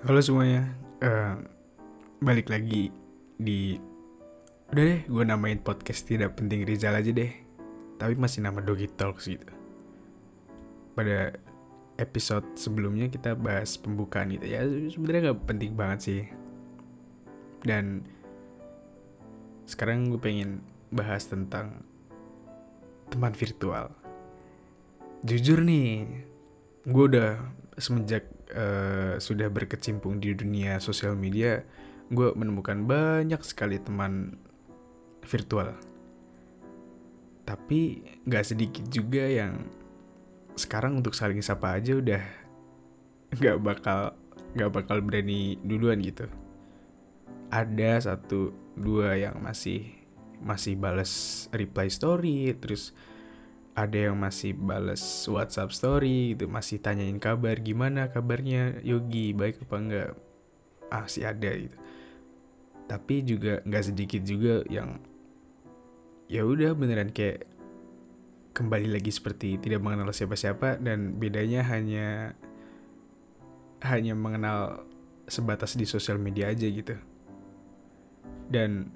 Halo 0.00 0.16
semuanya, 0.24 0.64
uh, 1.04 1.36
balik 2.24 2.48
lagi 2.48 2.88
di 3.36 3.76
udah 4.72 4.80
deh 4.80 5.00
gue 5.04 5.24
namain 5.28 5.60
podcast 5.60 6.08
tidak 6.08 6.40
penting 6.40 6.64
Rizal 6.64 6.96
aja 6.96 7.12
deh, 7.12 7.28
tapi 8.00 8.16
masih 8.16 8.40
nama 8.40 8.64
Dogi 8.64 8.88
Talks 8.88 9.28
gitu. 9.28 9.44
Pada 10.96 11.36
episode 12.00 12.48
sebelumnya 12.56 13.12
kita 13.12 13.36
bahas 13.36 13.76
pembukaan 13.76 14.32
gitu 14.32 14.48
ya 14.48 14.64
sebenarnya 14.64 15.36
nggak 15.36 15.44
penting 15.44 15.76
banget 15.76 15.98
sih. 16.00 16.22
Dan 17.60 18.08
sekarang 19.68 20.08
gue 20.08 20.16
pengen 20.16 20.64
bahas 20.88 21.28
tentang 21.28 21.84
teman 23.12 23.36
virtual. 23.36 23.92
Jujur 25.28 25.60
nih, 25.60 26.08
gue 26.88 27.04
udah 27.04 27.59
semenjak 27.78 28.26
uh, 28.54 29.20
sudah 29.22 29.46
berkecimpung 29.52 30.18
di 30.18 30.34
dunia 30.34 30.82
sosial 30.82 31.14
media, 31.14 31.62
gue 32.10 32.28
menemukan 32.34 32.82
banyak 32.86 33.38
sekali 33.46 33.78
teman 33.78 34.34
virtual. 35.26 35.76
Tapi 37.46 38.02
gak 38.26 38.54
sedikit 38.54 38.86
juga 38.90 39.26
yang 39.26 39.66
sekarang 40.58 40.98
untuk 40.98 41.14
saling 41.14 41.40
sapa 41.40 41.78
aja 41.78 41.98
udah 41.98 42.22
gak 43.42 43.58
bakal 43.62 44.14
gak 44.54 44.70
bakal 44.70 44.98
berani 45.02 45.58
duluan 45.62 46.02
gitu. 46.02 46.26
Ada 47.50 48.14
satu 48.14 48.54
dua 48.78 49.18
yang 49.18 49.42
masih 49.42 49.98
masih 50.40 50.74
balas 50.78 51.46
reply 51.52 51.92
story 51.92 52.54
terus 52.56 52.96
ada 53.80 54.12
yang 54.12 54.16
masih 54.20 54.52
bales 54.52 55.00
WhatsApp 55.24 55.72
story 55.72 56.36
gitu 56.36 56.44
masih 56.52 56.84
tanyain 56.84 57.16
kabar 57.16 57.56
gimana 57.56 58.12
kabarnya 58.12 58.76
Yogi 58.84 59.32
baik 59.32 59.64
apa 59.64 59.76
enggak? 59.80 60.10
Ah 60.92 61.08
sih 61.08 61.24
ada 61.24 61.48
gitu. 61.48 61.76
Tapi 62.84 63.14
juga 63.24 63.64
nggak 63.64 63.84
sedikit 63.88 64.20
juga 64.20 64.60
yang 64.68 65.00
ya 66.28 66.44
udah 66.44 66.76
beneran 66.76 67.08
kayak 67.08 67.48
kembali 68.52 68.92
lagi 68.92 69.08
seperti 69.08 69.56
tidak 69.56 69.80
mengenal 69.80 70.12
siapa-siapa 70.12 70.76
dan 70.82 71.16
bedanya 71.16 71.64
hanya 71.64 72.36
hanya 73.80 74.12
mengenal 74.12 74.84
sebatas 75.24 75.78
di 75.78 75.88
sosial 75.88 76.20
media 76.20 76.52
aja 76.52 76.68
gitu. 76.68 77.00
Dan 78.50 78.92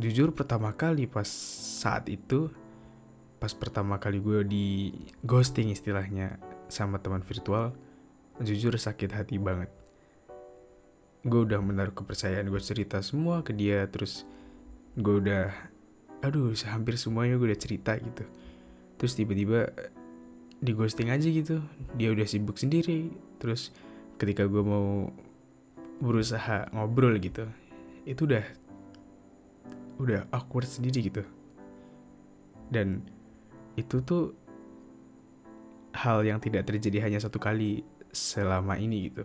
jujur 0.00 0.32
pertama 0.32 0.72
kali 0.72 1.04
pas 1.04 1.28
saat 1.82 2.08
itu 2.08 2.48
pas 3.44 3.52
pertama 3.52 4.00
kali 4.00 4.24
gue 4.24 4.40
di 4.40 4.66
ghosting 5.20 5.68
istilahnya 5.68 6.40
sama 6.72 6.96
teman 6.96 7.20
virtual 7.20 7.76
jujur 8.40 8.72
sakit 8.72 9.12
hati 9.12 9.36
banget. 9.36 9.68
Gue 11.28 11.44
udah 11.44 11.60
menaruh 11.60 11.92
kepercayaan 11.92 12.48
gue 12.48 12.62
cerita 12.64 13.04
semua 13.04 13.44
ke 13.44 13.52
dia 13.52 13.84
terus 13.84 14.24
gue 14.96 15.20
udah 15.20 15.52
aduh 16.24 16.56
hampir 16.72 16.96
semuanya 16.96 17.36
gue 17.36 17.52
udah 17.52 17.60
cerita 17.60 18.00
gitu. 18.00 18.24
Terus 18.96 19.12
tiba-tiba 19.12 19.68
di 20.64 20.72
ghosting 20.72 21.12
aja 21.12 21.28
gitu 21.28 21.60
dia 22.00 22.16
udah 22.16 22.24
sibuk 22.24 22.56
sendiri. 22.56 23.12
Terus 23.44 23.76
ketika 24.16 24.48
gue 24.48 24.64
mau 24.64 25.12
berusaha 26.00 26.72
ngobrol 26.72 27.20
gitu 27.20 27.44
itu 28.08 28.24
udah 28.24 28.48
udah 30.00 30.32
awkward 30.32 30.64
sendiri 30.64 31.12
gitu. 31.12 31.28
Dan 32.72 33.04
itu 33.74 34.02
tuh 34.02 34.34
hal 35.94 36.26
yang 36.26 36.42
tidak 36.42 36.66
terjadi 36.66 37.06
hanya 37.06 37.22
satu 37.22 37.38
kali 37.38 37.86
selama 38.10 38.78
ini 38.78 39.10
gitu. 39.10 39.24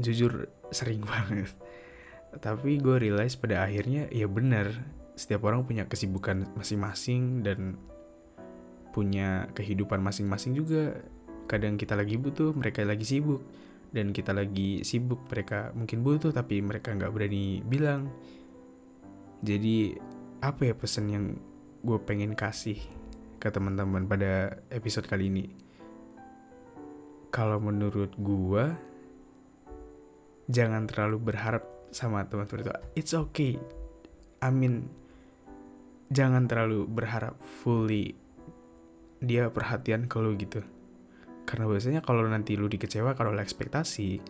Jujur 0.00 0.48
sering 0.72 1.04
banget. 1.10 1.52
Tapi 2.40 2.80
gue 2.80 2.96
realize 2.96 3.36
pada 3.36 3.64
akhirnya 3.64 4.08
ya 4.08 4.24
benar 4.24 4.72
setiap 5.12 5.44
orang 5.44 5.68
punya 5.68 5.84
kesibukan 5.84 6.48
masing-masing 6.56 7.44
dan 7.44 7.76
punya 8.92 9.48
kehidupan 9.52 10.00
masing-masing 10.00 10.56
juga. 10.56 10.96
Kadang 11.48 11.76
kita 11.76 11.92
lagi 11.96 12.16
butuh 12.16 12.56
mereka 12.56 12.84
lagi 12.84 13.04
sibuk. 13.04 13.44
Dan 13.92 14.16
kita 14.16 14.32
lagi 14.32 14.80
sibuk 14.88 15.28
mereka 15.28 15.68
mungkin 15.76 16.00
butuh 16.00 16.32
tapi 16.32 16.64
mereka 16.64 16.96
nggak 16.96 17.12
berani 17.12 17.60
bilang. 17.60 18.08
Jadi 19.44 19.92
apa 20.40 20.72
ya 20.72 20.74
pesan 20.76 21.12
yang 21.12 21.24
gue 21.84 21.98
pengen 22.00 22.32
kasih 22.32 22.80
ke 23.42 23.50
teman-teman 23.50 24.06
pada 24.06 24.62
episode 24.70 25.10
kali 25.10 25.26
ini. 25.26 25.50
Kalau 27.34 27.58
menurut 27.58 28.14
gua 28.22 28.70
jangan 30.46 30.86
terlalu 30.86 31.18
berharap 31.18 31.66
sama 31.90 32.22
teman 32.30 32.46
virtual. 32.46 32.78
It's 32.94 33.10
okay. 33.18 33.58
I 34.38 34.54
mean 34.54 34.86
jangan 36.14 36.46
terlalu 36.46 36.86
berharap 36.86 37.34
fully 37.42 38.14
dia 39.18 39.50
perhatian 39.50 40.06
ke 40.06 40.22
lu 40.22 40.38
gitu. 40.38 40.62
Karena 41.42 41.66
biasanya 41.66 41.98
kalau 42.06 42.22
nanti 42.30 42.54
lu 42.54 42.70
dikecewa 42.70 43.18
kalau 43.18 43.34
ekspektasi, 43.34 44.22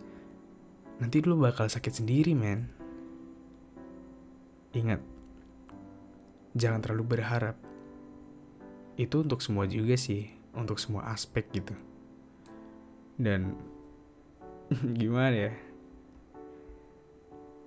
nanti 0.97 1.17
lu 1.21 1.37
bakal 1.37 1.69
sakit 1.69 2.01
sendiri, 2.01 2.33
men. 2.33 2.69
Ingat, 4.73 5.01
jangan 6.57 6.81
terlalu 6.81 7.17
berharap 7.17 7.72
itu 8.97 9.25
untuk 9.25 9.41
semua 9.41 9.65
juga 9.65 9.97
sih 9.97 10.29
untuk 10.53 10.77
semua 10.77 11.09
aspek 11.09 11.49
gitu. 11.49 11.73
Dan 13.17 13.57
gimana 15.01 15.49
ya? 15.49 15.53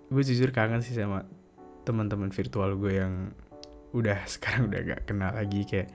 Gue 0.07 0.23
jujur 0.23 0.55
kangen 0.55 0.83
sih 0.87 0.95
sama 0.95 1.27
teman-teman 1.83 2.31
virtual 2.31 2.79
gue 2.79 2.93
yang 3.03 3.35
udah 3.91 4.23
sekarang 4.33 4.71
udah 4.71 4.81
gak 4.95 5.03
kenal 5.11 5.35
lagi. 5.35 5.67
Kayak 5.67 5.91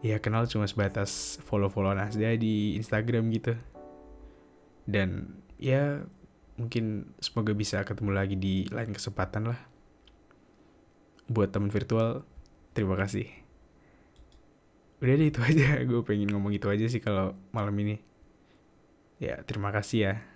ya 0.00 0.16
kenal 0.18 0.48
cuma 0.48 0.64
sebatas 0.64 1.38
follow-follow 1.44 1.92
Nasda 1.92 2.32
di 2.40 2.76
Instagram 2.80 3.28
gitu. 3.36 3.54
Dan 4.88 5.36
ya 5.60 6.02
mungkin 6.56 7.12
semoga 7.20 7.52
bisa 7.52 7.84
ketemu 7.84 8.10
lagi 8.12 8.36
di 8.40 8.64
lain 8.72 8.96
kesempatan 8.96 9.52
lah. 9.52 9.60
Buat 11.28 11.54
teman 11.54 11.70
virtual 11.72 12.24
terima 12.72 12.96
kasih 12.96 13.41
udah 15.02 15.14
deh 15.18 15.28
itu 15.28 15.40
aja. 15.42 15.76
Gue 15.88 16.00
pengen 16.06 16.30
ngomong 16.30 16.54
itu 16.54 16.70
aja 16.70 16.86
sih 16.86 17.02
kalau 17.02 17.34
malam 17.50 17.74
ini. 17.82 17.98
Ya 19.18 19.42
terima 19.42 19.70
kasih 19.74 19.98
ya 20.02 20.31